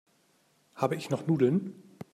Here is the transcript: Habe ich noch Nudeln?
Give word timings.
Habe 0.73 0.95
ich 0.95 1.11
noch 1.11 1.27
Nudeln? 1.27 1.75